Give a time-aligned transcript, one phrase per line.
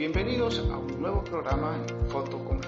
[0.00, 1.76] bienvenidos a un nuevo programa
[2.08, 2.58] Foto con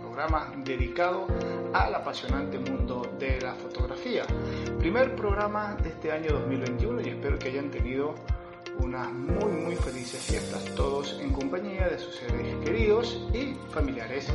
[0.00, 1.26] programa dedicado
[1.72, 4.22] al apasionante mundo de la fotografía.
[4.78, 8.14] Primer programa de este año 2021 y espero que hayan tenido
[8.78, 14.32] unas muy muy felices fiestas todos en compañía de sus seres queridos y familiares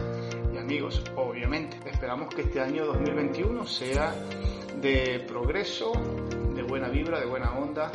[0.53, 1.77] y amigos, obviamente.
[1.89, 4.13] Esperamos que este año 2021 sea
[4.81, 5.93] de progreso,
[6.53, 7.89] de buena vibra, de buena onda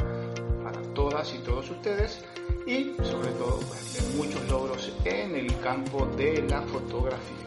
[0.65, 2.25] para todas y todos ustedes
[2.69, 7.47] y sobre todo pues, muchos logros en el campo de la fotografía.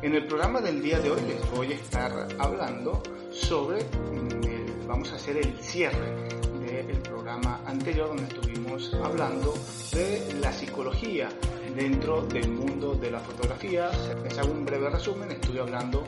[0.00, 5.10] En el programa del día de hoy les voy a estar hablando sobre, mm, vamos
[5.12, 6.28] a hacer el cierre
[6.60, 9.54] del programa anterior donde estuvimos hablando
[9.92, 11.28] de la psicología
[11.74, 13.90] dentro del mundo de la fotografía.
[14.22, 16.04] Les hago un breve resumen, estuve hablando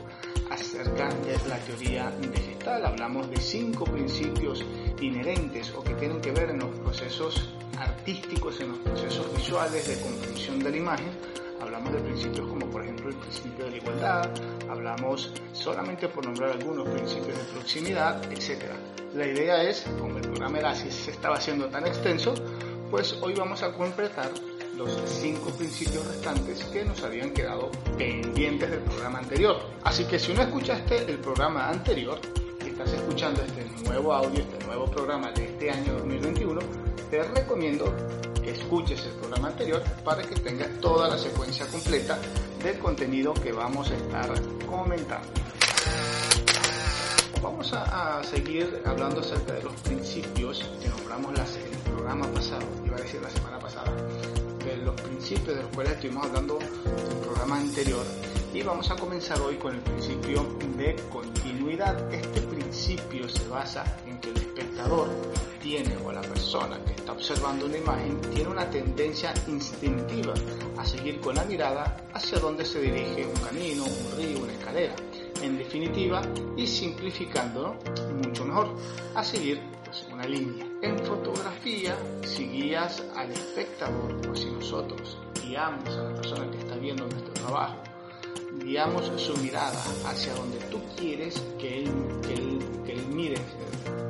[0.49, 2.85] acerca de la teoría de Gestal.
[2.85, 4.63] Hablamos de cinco principios
[4.99, 9.99] inherentes o que tienen que ver en los procesos artísticos, en los procesos visuales de
[10.01, 11.09] comprensión de la imagen.
[11.61, 14.29] Hablamos de principios como por ejemplo el principio de la igualdad,
[14.69, 18.63] hablamos solamente por nombrar algunos principios de proximidad, etc.
[19.13, 22.33] La idea es, como el programa era así se estaba haciendo tan extenso,
[22.91, 24.31] pues hoy vamos a completar
[24.77, 29.57] los cinco principios restantes que nos habían quedado pendientes del programa anterior.
[29.83, 32.19] Así que si no escuchaste el programa anterior
[32.85, 36.61] estás escuchando este nuevo audio, este nuevo programa de este año 2021,
[37.09, 37.91] te recomiendo
[38.43, 42.19] que escuches el programa anterior para que tengas toda la secuencia completa
[42.63, 44.29] del contenido que vamos a estar
[44.67, 45.27] comentando.
[47.41, 52.97] Vamos a, seguir hablando acerca de los principios que nombramos en el programa pasado, iba
[52.97, 53.91] a decir la semana pasada,
[54.63, 58.05] de los principios de los cuales estuvimos hablando en el programa anterior
[58.55, 60.45] y vamos a comenzar hoy con el principio
[60.77, 62.13] de continuidad.
[62.13, 65.09] Este principio se basa en que el espectador
[65.61, 70.33] tiene o la persona que está observando una imagen tiene una tendencia instintiva
[70.77, 74.95] a seguir con la mirada hacia donde se dirige un camino, un río, una escalera.
[75.41, 76.21] En definitiva,
[76.55, 77.75] y simplificando
[78.23, 78.69] mucho mejor,
[79.15, 80.65] a seguir pues, una línea.
[80.81, 86.75] En fotografía, si guías al espectador o si nosotros guiamos a la persona que está
[86.75, 87.75] viendo nuestro trabajo,
[88.63, 93.37] guiamos su mirada hacia donde tú quieres que él, que él, que él mire,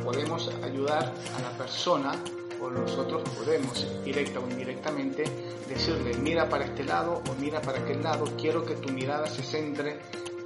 [0.03, 2.13] podemos ayudar a la persona
[2.61, 5.23] o nosotros podemos, directa o indirectamente,
[5.67, 9.44] decirle, mira para este lado o mira para aquel lado, quiero que tu mirada se
[9.44, 10.00] centre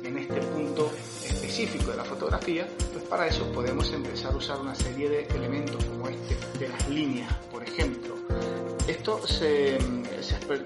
[0.03, 0.91] en este punto
[1.23, 5.83] específico de la fotografía, pues para eso podemos empezar a usar una serie de elementos
[5.85, 8.18] como este, de las líneas, por ejemplo.
[8.89, 9.21] Esto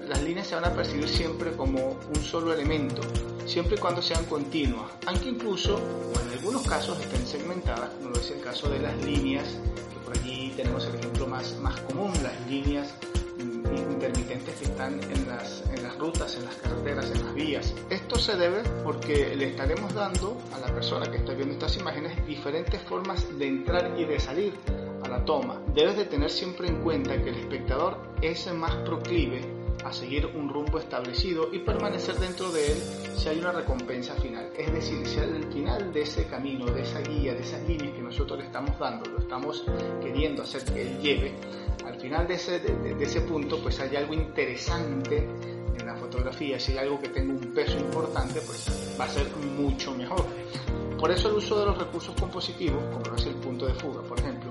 [0.08, 3.02] las líneas se van a percibir siempre como un solo elemento,
[3.44, 8.30] siempre y cuando sean continuas, aunque incluso, o en algunos casos, estén segmentadas, como es
[8.30, 9.44] el caso de las líneas,
[9.92, 12.94] que por allí tenemos el ejemplo más, más común, las líneas
[13.38, 17.74] intermitentes que están en las, en las rutas, en las carreteras, en las vías.
[17.90, 22.26] Esto se debe porque le estaremos dando a la persona que está viendo estas imágenes
[22.26, 24.54] diferentes formas de entrar y de salir
[25.04, 25.60] a la toma.
[25.74, 29.42] Debes de tener siempre en cuenta que el espectador es más proclive
[29.84, 32.78] a seguir un rumbo establecido y permanecer dentro de él
[33.16, 34.50] si hay una recompensa final.
[34.56, 38.02] Es decir, si al final de ese camino, de esa guía, de esas líneas que
[38.02, 39.64] nosotros le estamos dando, lo estamos
[40.00, 41.34] queriendo hacer que él lleve,
[41.84, 45.28] al final de ese, de, ese punto pues hay algo interesante
[45.78, 49.26] en la fotografía, si hay algo que tenga un peso importante, pues va a ser
[49.36, 50.24] mucho mejor.
[50.98, 54.18] Por eso el uso de los recursos compositivos, como es el punto de fuga, por
[54.18, 54.50] ejemplo,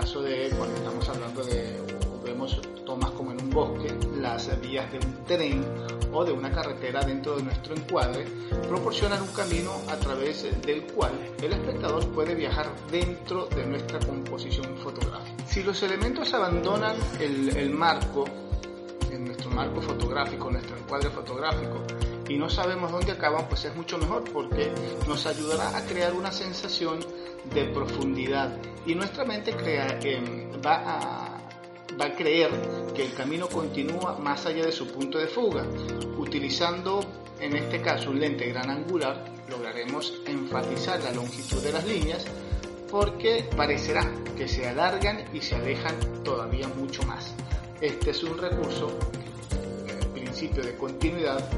[0.00, 1.76] caso de cuando estamos hablando de,
[2.24, 5.64] vemos tomas como en un bosque, las vías de un tren
[6.12, 8.24] o de una carretera dentro de nuestro encuadre
[8.68, 11.10] proporcionan un camino a través del cual
[11.42, 15.44] el espectador puede viajar dentro de nuestra composición fotográfica.
[15.48, 18.24] Si los elementos abandonan el, el marco,
[19.10, 21.82] en nuestro marco fotográfico, nuestro encuadre fotográfico,
[22.28, 24.70] y no sabemos dónde acaban, pues es mucho mejor porque
[25.06, 27.00] nos ayudará a crear una sensación
[27.52, 31.40] de profundidad y nuestra mente crea, eh, va, a,
[32.00, 32.50] va a creer
[32.94, 35.64] que el camino continúa más allá de su punto de fuga.
[36.18, 37.00] Utilizando
[37.40, 42.24] en este caso un lente gran angular, lograremos enfatizar la longitud de las líneas
[42.90, 47.34] porque parecerá que se alargan y se alejan todavía mucho más.
[47.80, 48.98] Este es un recurso,
[49.88, 51.48] el principio de continuidad,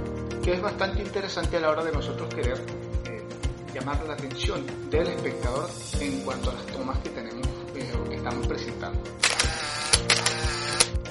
[0.42, 2.58] que es bastante interesante a la hora de nosotros querer
[3.06, 3.22] eh,
[3.75, 5.69] llamar la atención del espectador
[6.00, 9.00] en cuanto a las tomas que tenemos eh, o que estamos presentando.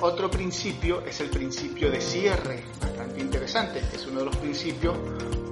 [0.02, 4.98] Otro principio es el principio de cierre, bastante interesante, es uno de los principios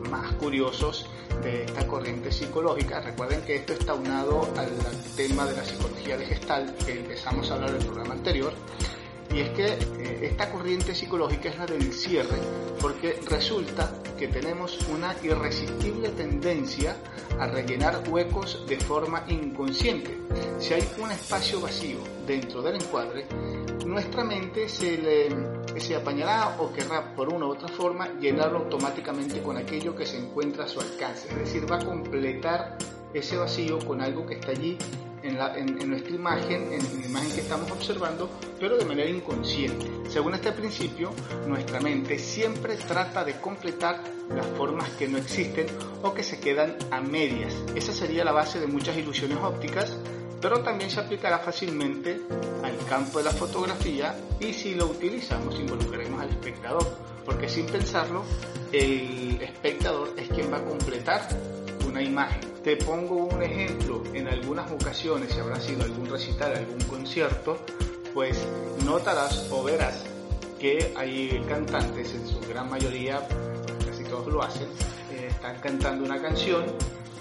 [0.09, 1.05] más curiosos
[1.43, 3.01] de esta corriente psicológica.
[3.01, 4.69] Recuerden que esto está unado al
[5.15, 8.53] tema de la psicología de gestal que empezamos a hablar en el programa anterior
[9.33, 12.37] Y es que eh, esta corriente psicológica es la del cierre,
[12.81, 16.95] porque resulta que tenemos una irresistible tendencia
[17.39, 20.17] a rellenar huecos de forma inconsciente.
[20.59, 23.25] Si hay un espacio vacío dentro del encuadre,
[23.85, 29.41] nuestra mente se, le, se apañará o querrá por una u otra forma llenarlo automáticamente
[29.41, 31.29] con aquello que se encuentra a su alcance.
[31.29, 32.77] Es decir, va a completar
[33.13, 34.77] ese vacío con algo que está allí
[35.23, 38.29] en, nuestra imagen, en la imagen que estamos observando,
[38.59, 39.85] pero de manera inconsciente.
[40.09, 41.11] Según este principio,
[41.47, 45.67] nuestra mente siempre trata de completar las formas que no existen
[46.03, 47.53] o que se quedan a medias.
[47.75, 49.95] Esa sería la base de muchas ilusiones ópticas,
[50.41, 52.21] pero también se aplicará fácilmente
[52.63, 56.85] al campo de la fotografía y si lo utilizamos involucraremos al espectador,
[57.25, 58.23] porque sin pensarlo,
[58.71, 61.27] el espectador es quien va a completar
[62.01, 62.41] imagen.
[62.63, 67.57] Te pongo un ejemplo, en algunas ocasiones, si habrá sido algún recital, algún concierto,
[68.13, 68.45] pues
[68.83, 70.03] notarás o verás
[70.59, 73.27] que hay cantantes, en su gran mayoría,
[73.85, 74.67] casi todos lo hacen,
[75.11, 76.65] eh, están cantando una canción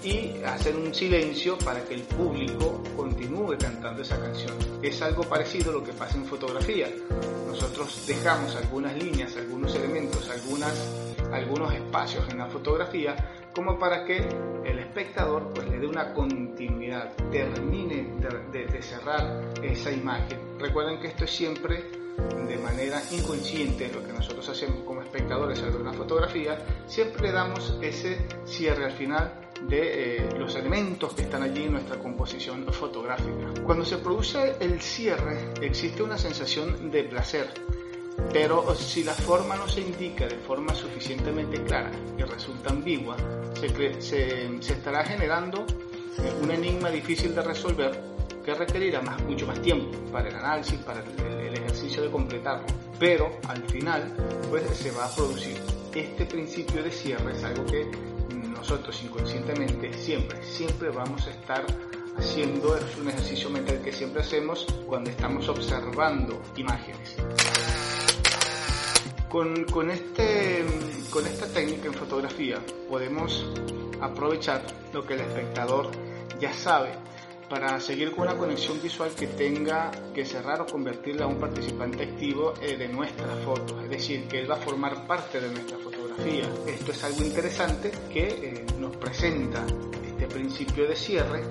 [0.03, 4.53] y hacen un silencio para que el público continúe cantando esa canción.
[4.81, 6.89] Es algo parecido a lo que pasa en fotografía.
[7.47, 10.73] Nosotros dejamos algunas líneas, algunos elementos, algunas,
[11.31, 13.15] algunos espacios en la fotografía
[13.53, 14.17] como para que
[14.65, 18.13] el espectador pues le dé una continuidad, termine
[18.51, 20.59] de, cerrar esa imagen.
[20.59, 21.83] Recuerden que esto es siempre
[22.47, 27.77] de manera inconsciente lo que nosotros hacemos como espectadores al ver una fotografía, siempre damos
[27.81, 29.33] ese cierre al final
[29.67, 33.53] de eh, los elementos que están allí en nuestra composición fotográfica.
[33.65, 37.49] Cuando se produce el cierre existe una sensación de placer,
[38.31, 43.15] pero si la forma no se indica de forma suficientemente clara y resulta ambigua,
[43.99, 45.65] se, estará generando
[46.17, 50.79] eh, un enigma difícil de resolver que requerirá más, mucho más tiempo para el análisis,
[50.79, 52.65] para el, ejercicio de completarlo.
[52.99, 54.13] Pero al final,
[54.49, 55.57] pues se va a producir.
[55.93, 57.89] Este principio de cierre es algo que
[58.33, 61.65] nosotros inconscientemente siempre, siempre vamos a estar
[62.17, 67.17] haciendo, es un ejercicio mental que siempre hacemos cuando estamos observando imágenes.
[69.29, 70.63] Con, con, este,
[71.09, 73.45] con esta técnica en fotografía podemos
[73.99, 74.61] aprovechar
[74.93, 75.91] lo que el espectador
[76.39, 76.91] ya sabe
[77.49, 82.03] para seguir con una conexión visual que tenga que cerrar o convertirla a un participante
[82.03, 85.77] activo eh, de nuestra foto, es decir, que él va a formar parte de nuestra
[85.77, 86.49] fotografía.
[86.67, 89.65] Esto es algo interesante que eh, nos presenta
[90.05, 91.43] este principio de cierre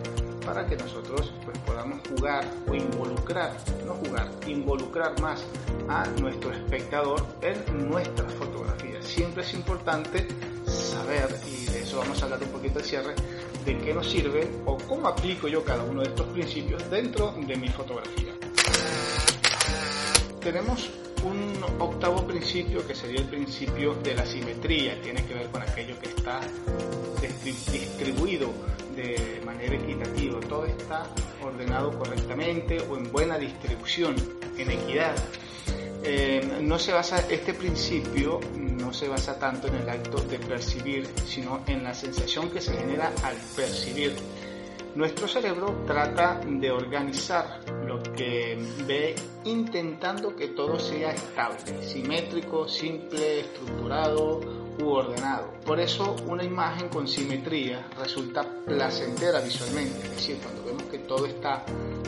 [0.47, 3.53] para que nosotros pues, podamos jugar o involucrar,
[3.85, 5.45] no jugar, involucrar más
[5.89, 9.05] a nuestro espectador en nuestras fotografías.
[9.05, 10.29] Siempre es importante
[10.67, 13.15] saber, y de eso vamos a hablar un poquito al cierre,
[13.65, 17.57] de qué nos sirve o cómo aplico yo cada uno de estos principios dentro de
[17.57, 18.33] mi fotografía.
[20.41, 20.89] Tenemos
[21.27, 25.99] un octavo principio que sería el principio de la simetría, tiene que ver con aquello
[26.01, 26.41] que está
[27.45, 28.53] distribuido
[28.95, 31.07] de manera equitativa, todo está
[31.43, 34.17] ordenado correctamente o en buena distribución,
[34.57, 35.15] en equidad.
[36.03, 41.09] Eh, no se basa, este principio no se basa tanto en el acto de percibir,
[41.27, 44.15] sino en la sensación que se genera al percibir.
[44.97, 53.41] Nuestro cerebro trata de organizar lo que ve intentando que todo sea estable, simétrico, simple,
[53.41, 54.41] estructurado,
[54.83, 55.53] ordenado.
[55.67, 61.27] Por eso una imagen con simetría resulta placentera visualmente, es decir, cuando vemos que todo
[61.27, 61.67] está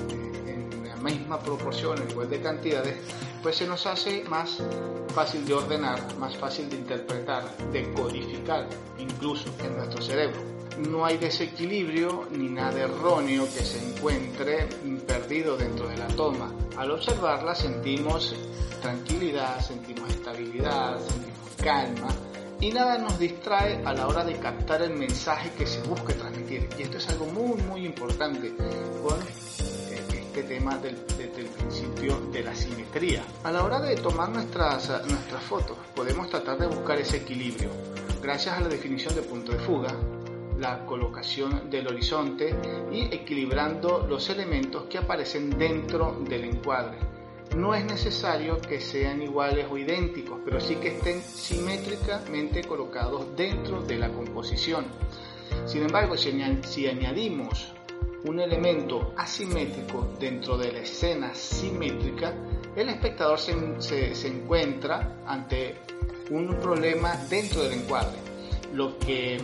[0.09, 2.97] eh, en la misma proporción, en igual de cantidades,
[3.43, 4.63] pues se nos hace más
[5.15, 8.67] fácil de ordenar, más fácil de interpretar, de codificar,
[8.99, 10.59] incluso en nuestro cerebro.
[10.87, 14.69] No hay desequilibrio ni nada erróneo que se encuentre
[15.07, 16.53] perdido dentro de la toma.
[16.77, 18.35] Al observarla sentimos
[18.81, 22.09] tranquilidad, sentimos estabilidad, sentimos calma,
[22.61, 26.69] y nada nos distrae a la hora de captar el mensaje que se busque transmitir.
[26.79, 28.55] Y esto es algo muy, muy importante
[29.03, 30.03] con eh,
[30.39, 33.25] este tema del, principio de la simetría.
[33.45, 37.71] A la hora de tomar nuestras, nuestras fotos, podemos tratar de buscar ese equilibrio.
[38.23, 39.95] Gracias a la definición de punto de fuga,
[40.59, 42.55] la colocación del horizonte
[42.93, 46.99] y equilibrando los elementos que aparecen dentro del encuadre
[47.57, 53.83] no es necesario que sean iguales o idénticos, pero sí que estén simétricamente colocados dentro
[53.83, 54.87] de la composición.
[55.67, 57.73] Sin embargo, si, añadimos
[58.25, 62.35] un elemento asimétrico dentro de la escena simétrica,
[62.77, 65.77] el espectador se, encuentra ante
[66.31, 68.19] un problema dentro del encuadre.
[68.73, 69.41] Lo que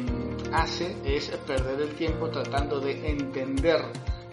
[0.55, 3.83] hace es perder el tiempo tratando de entender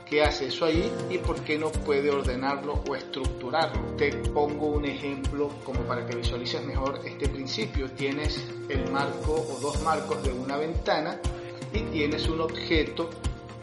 [0.05, 3.95] qué hace eso ahí y por qué no puede ordenarlo o estructurarlo.
[3.95, 7.89] Te pongo un ejemplo como para que visualices mejor este principio.
[7.91, 11.19] Tienes el marco o dos marcos de una ventana
[11.73, 13.09] y tienes un objeto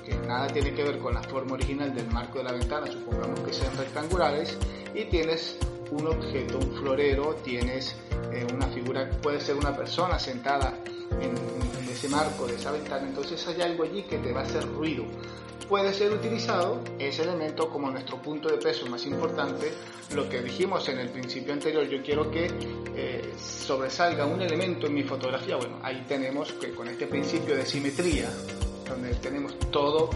[0.04, 3.40] que nada tiene que ver con la forma original del marco de la ventana, supongamos
[3.40, 4.56] que sean rectangulares,
[4.94, 5.58] y tienes
[5.90, 7.94] un objeto, un florero, tienes
[8.32, 10.78] eh, una figura, puede ser una persona sentada
[11.20, 14.64] en, ese marco de esa ventana, entonces hay algo allí que te va a hacer
[14.68, 15.04] ruido.
[15.68, 19.72] Puede ser utilizado ese elemento como nuestro punto de peso más importante,
[20.14, 22.46] lo que dijimos en el principio anterior, yo quiero que
[22.94, 27.66] eh, sobresalga un elemento en mi fotografía, bueno, ahí tenemos que con este principio de
[27.66, 28.30] simetría,
[28.88, 30.08] donde tenemos todo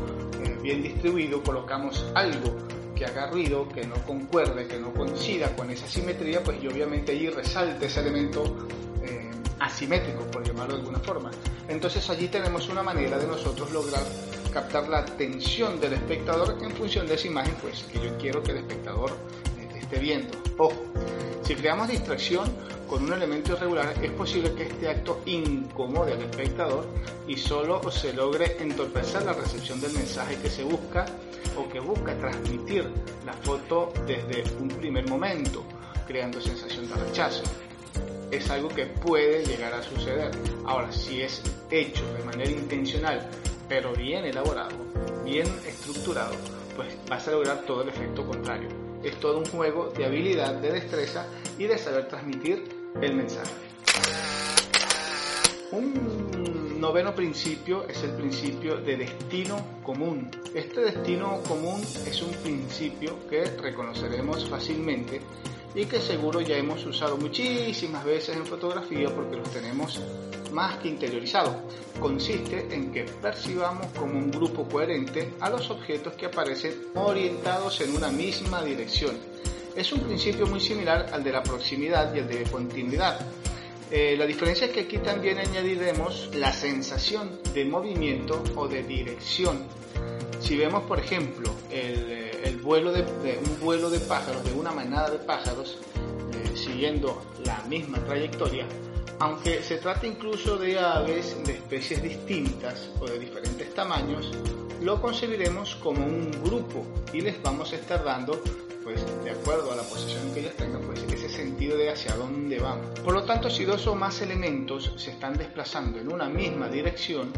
[0.44, 2.56] eh, bien distribuido, colocamos algo
[2.94, 7.12] que haga ruido, que no concuerde, que no coincida con esa simetría, pues yo obviamente
[7.12, 8.44] allí resalte ese elemento
[9.82, 11.30] asimétrico, por llamarlo de alguna forma.
[11.68, 14.02] Entonces allí tenemos una manera de nosotros lograr
[14.52, 18.52] captar la atención del espectador en función de esa imagen pues que yo quiero que
[18.52, 19.10] el espectador
[19.74, 20.36] esté viendo.
[20.58, 20.76] Ojo,
[21.42, 22.48] si creamos distracción
[22.86, 26.86] con un elemento irregular es posible que este acto incomode al espectador
[27.26, 31.06] y solo se logre entorpecer la recepción del mensaje que se busca
[31.56, 32.88] o que busca transmitir
[33.24, 35.64] la foto desde un primer momento,
[36.06, 37.42] creando sensación de rechazo.
[38.32, 40.30] Es algo que puede llegar a suceder.
[40.64, 43.28] Ahora, si es hecho de manera intencional,
[43.68, 44.74] pero bien elaborado,
[45.22, 46.34] bien estructurado,
[46.74, 48.70] pues vas a lograr todo el efecto contrario.
[49.04, 51.26] Es todo un juego de habilidad, de destreza
[51.58, 52.64] y de saber transmitir
[53.02, 53.52] el mensaje.
[55.72, 60.30] Un noveno principio es el principio de destino común.
[60.54, 65.20] Este destino común es un principio que reconoceremos fácilmente
[65.74, 70.00] y que seguro ya hemos usado muchísimas veces en fotografía porque los tenemos
[70.52, 71.62] más que interiorizado.
[71.98, 77.96] Consiste en que percibamos como un grupo coherente a los objetos que aparecen orientados en
[77.96, 79.16] una misma dirección.
[79.74, 83.18] Es un principio muy similar al de la proximidad y el de continuidad.
[83.90, 89.66] Eh, la diferencia es que aquí también añadiremos la sensación de movimiento o de dirección.
[90.40, 92.31] Si vemos, por ejemplo, el, el
[92.62, 95.78] vuelo de, de, un vuelo de pájaros, de una manada de pájaros,
[96.32, 98.66] eh, siguiendo la misma trayectoria,
[99.18, 104.32] aunque se trate incluso de aves de especies distintas o de diferentes tamaños,
[104.80, 108.42] lo concebiremos como un grupo y les vamos a estar dando,
[108.82, 112.58] pues de acuerdo a la posición que ellas tengan, pues ese sentido de hacia dónde
[112.58, 112.98] vamos.
[113.00, 117.32] Por lo tanto, si dos o más elementos se están desplazando en una misma dirección,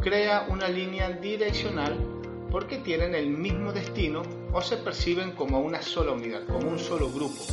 [0.00, 1.98] crea una línea direccional
[2.50, 4.22] porque tienen el mismo destino
[4.56, 7.44] o se perciben como una sola unidad, como un solo grupo.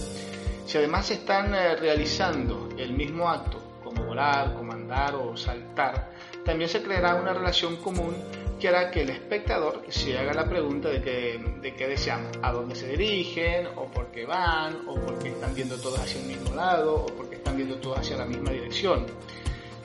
[0.65, 6.11] Si además están eh, realizando el mismo acto, como volar, como andar o saltar,
[6.45, 8.15] también se creará una relación común
[8.57, 12.87] que hará que el espectador se haga la pregunta de qué, de a dónde se
[12.87, 16.95] dirigen, o por qué van, o por qué están viendo todos hacia el mismo lado,
[16.95, 19.07] o por qué están viendo todos hacia la misma dirección.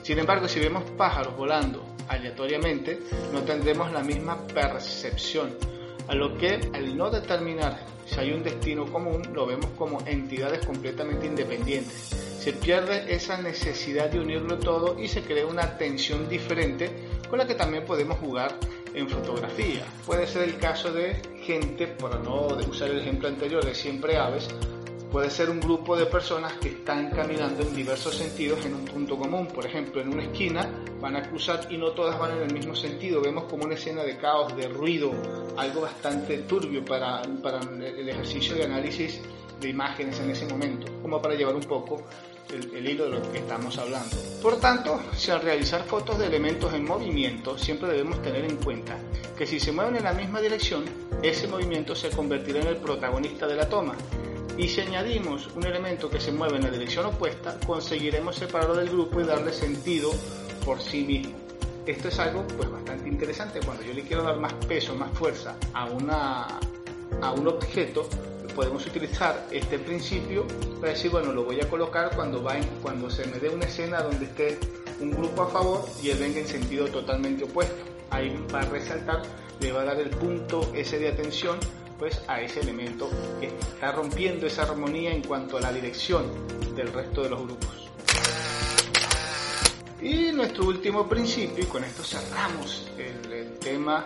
[0.03, 2.97] Sin embargo, si vemos pájaros volando aleatoriamente,
[3.33, 5.57] no tendremos la misma percepción,
[6.09, 10.65] a lo que al no determinar si hay un destino común, lo vemos como entidades
[10.65, 12.09] completamente independientes.
[12.39, 16.89] Se pierde esa necesidad de unirlo todo y se crea una tensión diferente
[17.29, 18.55] con la que también podemos jugar
[18.95, 19.85] en fotografía.
[20.07, 24.47] Puede ser el caso de gente, por no usar el ejemplo anterior de siempre aves,
[25.11, 29.17] puede ser un grupo de personas que están caminando en diversos sentidos en un punto
[29.17, 29.47] común.
[29.47, 32.75] Por ejemplo, en una esquina van a cruzar y no todas van en el mismo
[32.75, 33.21] sentido.
[33.21, 35.11] Vemos como una escena de caos, de ruido,
[35.57, 39.21] algo bastante turbio para, el ejercicio de análisis
[39.59, 42.03] de imágenes en ese momento, como para llevar un poco
[42.53, 44.15] el, el, hilo de lo que estamos hablando.
[44.41, 48.97] Por tanto, si al realizar fotos de elementos en movimiento, siempre debemos tener en cuenta
[49.37, 50.85] que si se mueven en la misma dirección,
[51.21, 53.95] ese movimiento se convertirá en el protagonista de la toma.
[54.59, 58.89] Y si añadimos un elemento que se mueve en la dirección opuesta, conseguiremos separarlo del
[58.89, 60.11] grupo y darle sentido
[60.65, 61.33] por sí mismo.
[61.85, 63.61] Esto es algo pues bastante interesante.
[63.63, 66.59] Cuando yo le quiero dar más peso, más fuerza a, una,
[67.21, 68.09] a un objeto,
[68.53, 70.45] podemos utilizar este principio
[70.81, 73.63] para decir, bueno, lo voy a colocar cuando, va en, cuando se me dé una
[73.63, 74.59] escena donde esté
[74.99, 77.81] un grupo a favor y él venga en sentido totalmente opuesto.
[78.09, 79.21] Ahí va a resaltar,
[79.61, 81.57] le va a dar el punto ese de atención
[81.99, 86.25] pues a ese elemento que está rompiendo esa armonía en cuanto a la dirección
[86.75, 87.89] del resto de los grupos.
[90.01, 94.05] Y nuestro último principio, y con esto cerramos el, el tema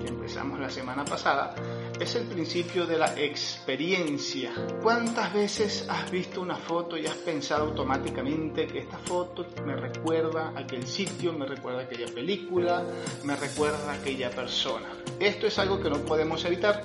[0.00, 1.54] que empezamos la semana pasada,
[2.00, 4.52] es el principio de la experiencia.
[4.82, 10.52] ¿Cuántas veces has visto una foto y has pensado automáticamente que esta foto me recuerda
[10.56, 12.82] a aquel sitio, me recuerda a aquella película,
[13.22, 14.88] me recuerda a aquella persona?
[15.20, 16.82] Esto es algo que no podemos evitar.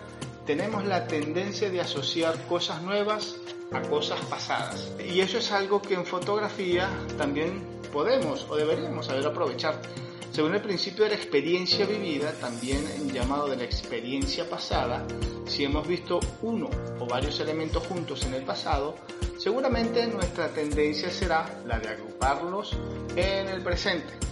[0.49, 3.35] Tenemos la tendencia de asociar cosas nuevas
[3.71, 4.91] a cosas pasadas.
[5.07, 6.89] Y eso es algo que en fotografía
[7.19, 7.61] también
[7.93, 9.79] podemos o deberíamos saber aprovechar.
[10.31, 15.05] Según el principio de la experiencia vivida, también llamado de la experiencia pasada,
[15.45, 18.95] si hemos visto uno o varios elementos juntos en el pasado,
[19.37, 22.75] seguramente nuestra tendencia será la de agruparlos
[23.15, 24.28] en el presente.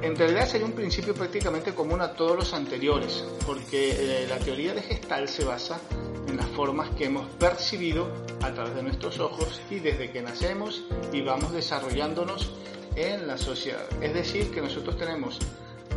[0.00, 4.72] En realidad sería un principio prácticamente común a todos los anteriores, porque eh, la teoría
[4.72, 5.80] de Gestalt se basa
[6.28, 8.08] en las formas que hemos percibido
[8.42, 12.52] a través de nuestros ojos y desde que nacemos y vamos desarrollándonos
[12.94, 13.84] en la sociedad.
[14.00, 15.38] Es decir, que nosotros tenemos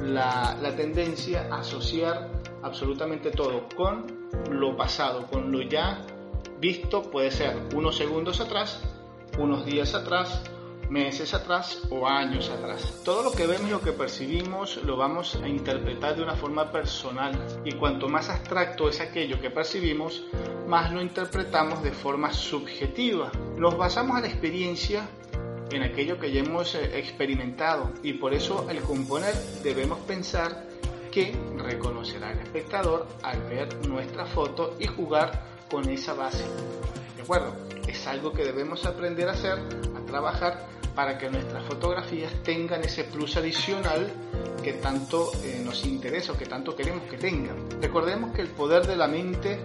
[0.02, 2.30] la tendencia a asociar
[2.64, 6.02] absolutamente todo con lo pasado, con lo ya
[6.60, 8.80] visto, puede ser unos segundos atrás,
[9.38, 10.42] unos días atrás,
[10.92, 13.02] meses atrás o años atrás.
[13.06, 16.70] Todo lo que vemos y lo que percibimos lo vamos a interpretar de una forma
[16.70, 17.32] personal
[17.64, 20.26] y cuanto más abstracto es aquello que percibimos,
[20.68, 23.32] más lo interpretamos de forma subjetiva.
[23.56, 25.10] Nos basamos en la experiencia
[25.72, 29.34] en aquello que ya hemos eh, experimentado y por eso al componer
[29.64, 30.68] debemos pensar
[31.10, 36.44] que reconocerá el espectador al ver nuestra foto y jugar con esa base.
[37.16, 37.56] ¿De acuerdo?
[37.88, 39.58] Es algo que debemos aprender a hacer,
[39.96, 44.12] a trabajar para que nuestras fotografías tengan ese plus adicional
[44.64, 47.70] que tanto eh, nos interesa o que tanto queremos que tengan.
[47.82, 49.60] Recordemos que el poder de la mente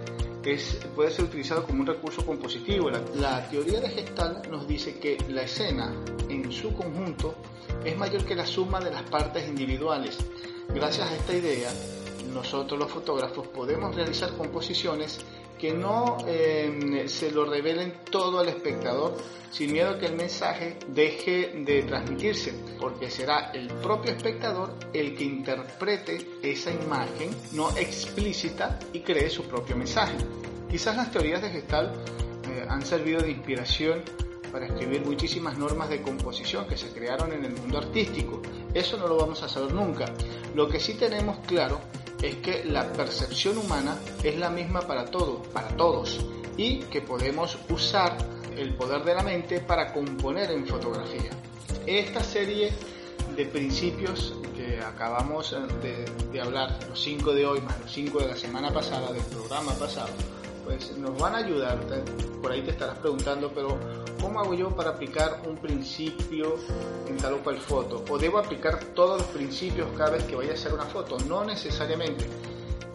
[0.95, 2.89] puede ser utilizado como un recurso compositivo.
[2.89, 5.93] La, teoría de Gestalt nos dice que la escena
[6.29, 7.35] en su conjunto
[7.83, 10.17] es mayor que la suma de las partes individuales.
[10.73, 11.69] Gracias a esta idea,
[12.37, 15.19] nosotros los fotógrafos podemos realizar composiciones
[15.57, 19.17] que no eh, se lo revelen todo al espectador
[19.49, 25.15] sin miedo a que el mensaje deje de transmitirse, porque será el propio espectador el
[25.15, 30.15] que interprete esa imagen no explícita y cree su propio mensaje.
[30.69, 31.95] Quizás las teorías de Gestalt
[32.49, 34.03] eh, han servido de inspiración
[34.51, 38.43] para escribir muchísimas normas de composición que se crearon en el mundo artístico.
[38.75, 40.05] Eso no lo vamos a saber nunca.
[40.53, 41.81] Lo que sí tenemos claro
[42.21, 46.19] es que la percepción humana es la misma para todos, para todos,
[46.57, 48.17] y que podemos usar
[48.55, 51.29] el poder de la mente para componer en fotografía.
[51.85, 52.73] Esta serie
[53.35, 58.27] de principios que acabamos de, de hablar, los cinco de hoy más los cinco de
[58.27, 60.09] la semana pasada, del programa pasado,
[60.67, 61.79] pues nos van a ayudar.
[62.41, 63.79] Por ahí te estarás preguntando, pero
[64.21, 66.55] ¿cómo hago yo para aplicar un principio
[67.07, 68.03] en tal o cual foto?
[68.09, 71.17] ¿O debo aplicar todos los principios cada vez que vaya a hacer una foto?
[71.19, 72.27] No necesariamente.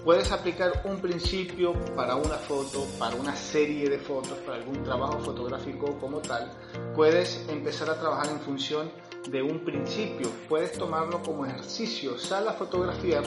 [0.05, 5.21] Puedes aplicar un principio para una foto, para una serie de fotos, para algún trabajo
[5.21, 6.53] fotográfico como tal.
[6.95, 8.91] Puedes empezar a trabajar en función
[9.31, 10.29] de un principio.
[10.47, 12.19] Puedes tomarlo como ejercicio.
[12.19, 13.23] Sal a fotografiar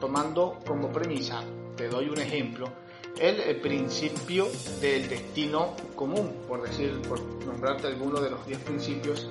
[0.00, 1.42] tomando como premisa,
[1.76, 2.83] te doy un ejemplo,
[3.18, 4.48] el, principio
[4.80, 9.26] del destino común, por decir, por nombrarte alguno de los 10 principios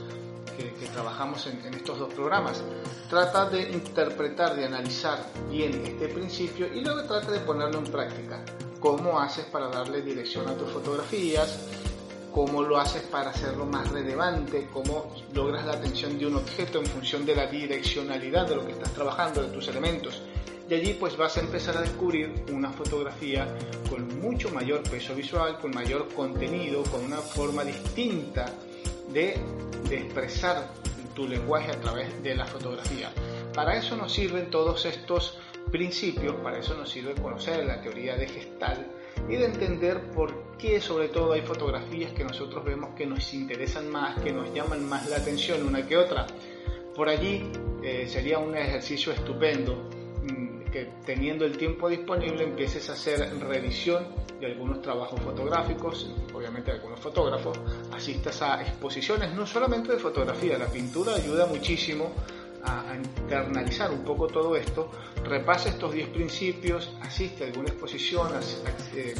[0.57, 2.63] que, trabajamos en, en, estos dos programas.
[3.09, 8.43] Trata de interpretar, de analizar bien este principio y luego trata de ponerlo en práctica.
[8.79, 11.59] ¿Cómo haces para darle dirección a tus fotografías?
[12.33, 14.67] ¿Cómo lo haces para hacerlo más relevante?
[14.73, 18.71] ¿Cómo logras la atención de un objeto en función de la direccionalidad de lo que
[18.71, 20.19] estás trabajando, de tus elementos?
[20.69, 23.47] Y allí pues vas a empezar a descubrir una fotografía
[23.89, 28.45] con mucho mayor peso visual, con mayor contenido, con una forma distinta
[29.12, 29.38] de,
[29.91, 30.69] expresar
[31.13, 33.12] tu lenguaje a través de la fotografía.
[33.54, 35.38] Para eso nos sirven todos estos
[35.71, 38.88] principios, para eso nos sirve conocer la teoría de Gestalt
[39.30, 43.89] y de entender por qué sobre todo hay fotografías que nosotros vemos que nos interesan
[43.91, 46.26] más, que nos llaman más la atención una que otra.
[46.95, 47.52] Por allí
[47.84, 49.89] eh, sería un ejercicio estupendo
[50.73, 54.07] que teniendo el tiempo disponible empieces a hacer revisión
[54.39, 57.59] de algunos trabajos fotográficos, obviamente de algunos fotógrafos,
[57.93, 62.12] asistas a exposiciones no solamente de fotografía, la pintura ayuda muchísimo
[62.63, 64.89] a, internalizar un poco todo esto,
[65.23, 68.29] repasa estos 10 principios, asiste a alguna exposición,
[68.95, 69.13] eh,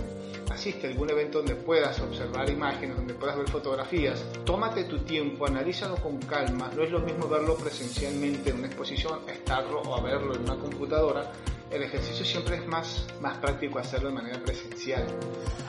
[0.53, 5.47] asiste a algún evento donde puedas observar imágenes, donde puedas ver fotografías, tómate tu tiempo,
[5.47, 10.35] analízalo con calma, no es lo mismo verlo presencialmente en una exposición, estarlo o verlo
[10.35, 11.31] en una computadora,
[11.71, 15.07] el ejercicio siempre es más, más práctico hacerlo de manera presencial.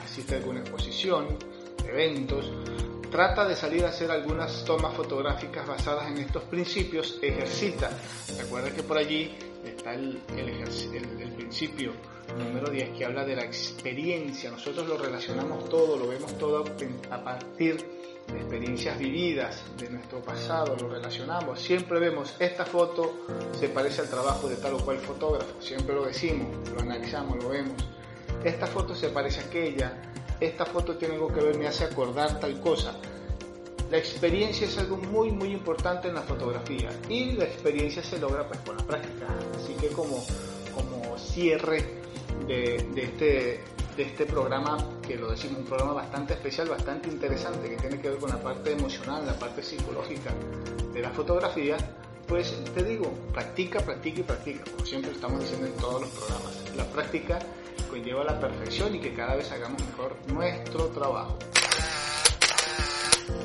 [0.03, 1.25] Asiste a alguna exposición,
[1.87, 2.51] eventos,
[3.15, 7.89] trata de salir a hacer algunas tomas fotográficas basadas en estos principios, ejercita.
[8.37, 11.93] Recuerda que por allí está el, el, principio
[12.37, 14.51] número 10 que habla de la experiencia.
[14.51, 16.65] Nosotros lo relacionamos todo, lo vemos todo
[17.09, 17.77] a partir
[18.27, 21.61] de experiencias vividas, de nuestro pasado, lo relacionamos.
[21.61, 26.03] Siempre vemos, esta foto se parece al trabajo de tal o cual fotógrafo, siempre lo
[26.03, 27.81] decimos, lo analizamos, lo vemos.
[28.43, 29.93] Esta foto se parece a aquella,
[30.39, 32.95] esta foto tiene algo que ver, me hace acordar tal cosa.
[33.91, 38.47] La experiencia es algo muy muy importante en la fotografía y la experiencia se logra
[38.47, 39.27] pues con la práctica.
[39.55, 40.23] Así que como,
[40.73, 41.85] como cierre
[42.47, 43.61] de, este,
[43.95, 48.09] de este programa, que lo decimos, un programa bastante especial, bastante interesante, que tiene que
[48.09, 50.31] ver con la parte emocional, la parte psicológica
[50.93, 51.77] de la fotografía,
[52.27, 56.75] pues te digo, practica, practica y practica, como siempre estamos diciendo en todos los programas.
[56.75, 57.39] La práctica
[57.95, 61.39] conlleva la perfección y que cada vez hagamos mejor nuestro trabajo.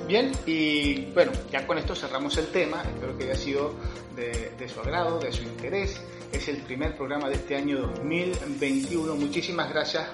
[0.09, 3.75] Bien, y bueno, ya con esto cerramos el tema, espero que haya sido
[4.17, 6.03] de, su agrado, de su interés.
[6.33, 9.15] Es el primer programa de este año 2021.
[9.15, 10.09] Muchísimas gracias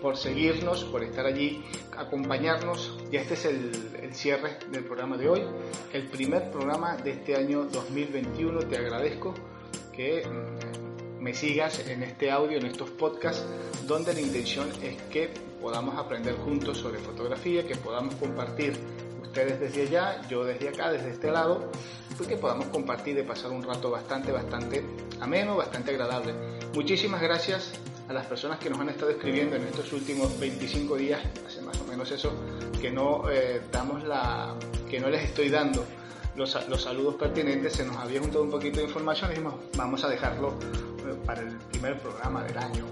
[0.00, 1.64] por seguirnos, por estar allí,
[1.96, 2.96] acompañarnos.
[3.10, 5.42] Ya este es el, el, cierre del programa de hoy,
[5.92, 8.60] el primer programa de este año 2021.
[8.60, 9.34] Te agradezco
[9.92, 10.69] que mm,
[11.20, 13.44] me sigas en este audio, en estos podcasts,
[13.86, 15.30] donde la intención es que
[15.60, 18.72] podamos aprender juntos sobre fotografía, que podamos compartir
[19.22, 21.70] ustedes desde allá, yo desde acá, desde este lado,
[22.16, 24.82] pues que podamos compartir y pasar un rato bastante, bastante
[25.20, 26.34] ameno, bastante agradable.
[26.74, 27.72] Muchísimas gracias
[28.08, 31.78] a las personas que nos han estado escribiendo en estos últimos 25 días, hace más
[31.80, 32.32] o menos eso,
[32.80, 34.56] que no eh, damos la,
[34.90, 35.84] que no les estoy dando
[36.34, 40.08] los, los, saludos pertinentes, se nos había juntado un poquito de información y vamos a
[40.08, 40.54] dejarlo
[41.16, 42.86] para el primer programa del año.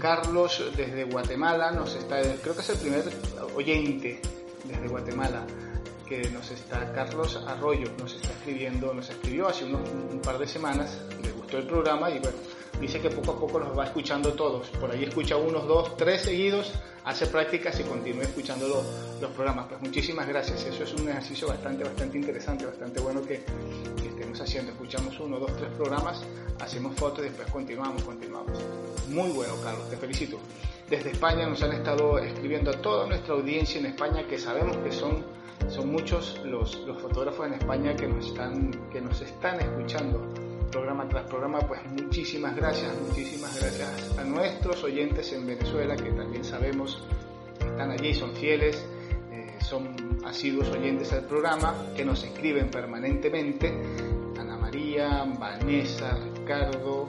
[0.00, 3.04] Carlos desde Guatemala nos está, creo que es el primer
[3.54, 4.20] oyente
[4.64, 5.44] desde Guatemala
[6.08, 10.46] que nos está, Carlos Arroyo nos está escribiendo, nos escribió hace unos, un par de
[10.46, 12.36] semanas, le gustó el programa y bueno,
[12.80, 14.68] dice que poco a poco los va escuchando todos.
[14.70, 16.72] Por ahí escucha unos, dos, tres seguidos,
[17.04, 19.66] hace prácticas y continúa escuchando los, los programas.
[19.68, 20.64] Pues muchísimas gracias.
[20.64, 23.44] Eso es un ejercicio bastante, bastante interesante, bastante bueno que,
[24.38, 24.72] haciendo.
[24.72, 26.22] Escuchamos uno, dos, tres programas,
[26.60, 28.58] hacemos fotos y después continuamos, continuamos.
[29.08, 30.38] Muy bueno, Carlos, te felicito.
[30.90, 34.92] Desde España nos han estado escribiendo a toda nuestra audiencia en España que sabemos que
[34.92, 40.20] son son muchos los, los, fotógrafos en España que nos están, que nos están escuchando
[40.70, 46.44] programa tras programa, pues muchísimas gracias, muchísimas gracias a nuestros oyentes en Venezuela que también
[46.44, 47.02] sabemos
[47.58, 48.84] que están allí, son fieles,
[49.32, 54.19] eh, son asiduos oyentes al programa, que nos escriben permanentemente.
[54.70, 57.08] María, Vanessa, Ricardo,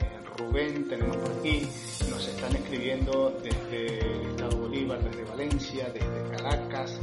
[0.00, 1.66] eh, Rubén, tenemos por aquí,
[2.08, 7.00] nos están escribiendo desde el Estado Bolívar, desde Valencia, desde Caracas,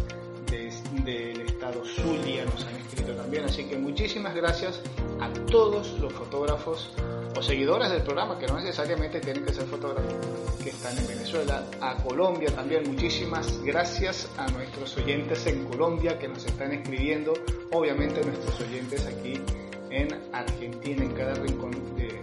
[1.04, 4.82] del estado Zulia nos han escrito también, así que muchísimas gracias
[5.20, 6.94] a todos los fotógrafos
[7.38, 10.14] o seguidores del programa, que no necesariamente tienen que ser fotógrafos,
[10.64, 16.30] que están en Venezuela, a Colombia también, muchísimas gracias a nuestros oyentes en Colombia que
[16.30, 17.34] nos están escribiendo,
[17.72, 19.42] obviamente nuestros oyentes aquí
[19.90, 22.22] en Argentina, en cada rincón de,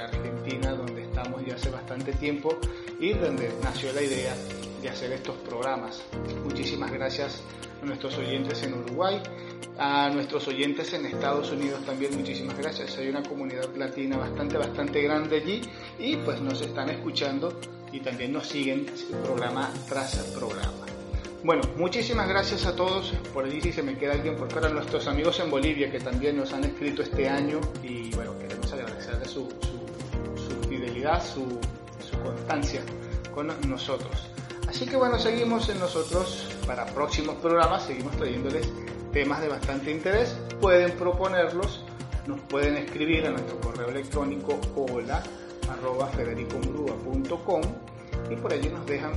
[0.00, 2.56] Argentina, donde estamos ya hace bastante tiempo
[2.98, 4.34] y donde nació la idea
[4.80, 6.02] de hacer estos programas.
[6.44, 7.42] Muchísimas gracias
[7.82, 9.20] a nuestros oyentes en Uruguay,
[9.78, 12.96] a nuestros oyentes en Estados Unidos también muchísimas gracias.
[12.96, 15.60] Hay una comunidad latina bastante, bastante grande allí
[15.98, 17.60] y pues nos están escuchando
[17.92, 18.86] y también nos siguen
[19.22, 20.91] programa tras programa.
[21.44, 23.12] Bueno, muchísimas gracias a todos.
[23.34, 26.36] Por allí si se me queda alguien por fuera, nuestros amigos en Bolivia que también
[26.36, 29.48] nos han escrito este año y bueno, queremos agradecerles su,
[30.36, 31.58] su, fidelidad, su,
[32.22, 32.82] constancia
[33.34, 34.28] con nosotros.
[34.68, 38.68] Así que bueno, seguimos en nosotros para próximos programas, seguimos trayéndoles
[39.12, 40.36] temas de bastante interés.
[40.60, 41.84] Pueden proponerlos,
[42.28, 45.20] nos pueden escribir a nuestro correo electrónico hola
[45.68, 46.08] arroba
[48.30, 49.12] y por allí nos dejan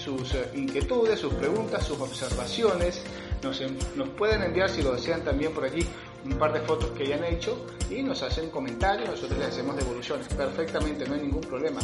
[0.00, 3.02] sus eh, inquietudes, sus preguntas, sus observaciones.
[3.42, 5.86] Nos, pueden enviar, si lo desean, también por allí
[6.24, 10.28] un par de fotos que hayan hecho y nos hacen comentarios, nosotros les hacemos devoluciones
[10.28, 11.80] perfectamente, no hay ningún problema.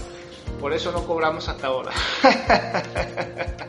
[0.61, 1.92] Por eso no cobramos hasta ahora.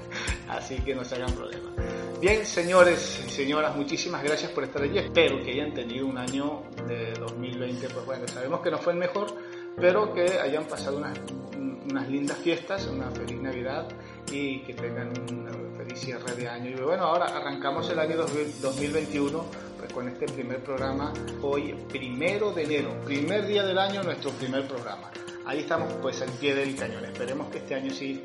[0.49, 1.71] Así que no se hagan problema.
[2.19, 4.97] Bien, señores y señoras, muchísimas gracias por estar allí.
[4.97, 8.99] Espero que hayan tenido un año de 2020, pues bueno, sabemos que no fue el
[8.99, 9.33] mejor,
[9.77, 13.87] pero que hayan pasado unas lindas fiestas, una feliz Navidad
[14.31, 16.69] y que tengan un feliz cierre de año.
[16.69, 19.45] Y bueno, ahora arrancamos el año 2021
[19.77, 24.67] pues, con este primer programa, hoy primero de enero, primer día del año, nuestro primer
[24.67, 25.11] programa.
[25.45, 27.05] Ahí estamos pues al pie del cañón.
[27.05, 28.23] Esperemos que este año sí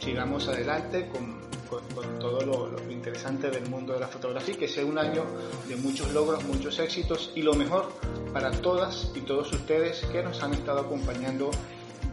[0.00, 4.98] sigamos adelante con, con, todo lo, interesante del mundo de la fotografía, que sea un
[4.98, 5.24] año
[5.68, 7.92] de muchos logros, muchos éxitos y lo mejor
[8.32, 11.50] para todas y todos ustedes que nos han estado acompañando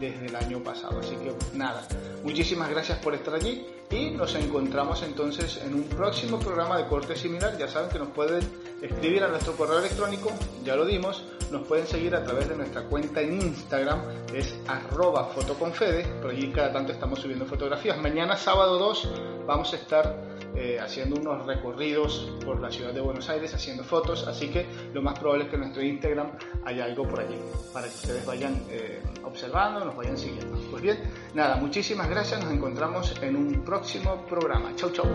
[0.00, 1.00] desde el año pasado.
[1.00, 1.86] Así que nada,
[2.24, 7.14] muchísimas gracias por estar allí y nos encontramos entonces en un próximo programa de corte
[7.14, 7.56] similar.
[7.58, 8.40] Ya saben que nos pueden
[8.82, 10.30] escribir a nuestro correo electrónico,
[10.64, 14.00] ya lo dimos, nos pueden seguir a través de nuestra cuenta en Instagram,
[14.32, 17.98] es arroba fotoconfede, por allí cada tanto estamos subiendo fotografías.
[17.98, 19.08] Mañana sábado 2
[19.46, 24.26] vamos a estar eh, haciendo unos recorridos por la ciudad de Buenos Aires, haciendo fotos,
[24.26, 26.32] así que lo más probable es que en nuestro Instagram
[26.64, 27.36] haya algo por allí,
[27.72, 30.58] para que ustedes vayan eh, observando, nos vayan siguiendo.
[30.70, 30.98] Pues bien,
[31.34, 34.74] nada, muchísimas gracias, nos encontramos en un próximo programa.
[34.76, 35.06] Chau, chau.